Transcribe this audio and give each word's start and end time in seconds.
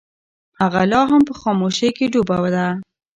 هغه 0.61 0.81
لا 0.91 1.01
هم 1.09 1.21
په 1.29 1.33
خاموشۍ 1.41 1.89
کې 1.97 2.05
ډوبه 2.13 2.37
ده. 2.55 2.67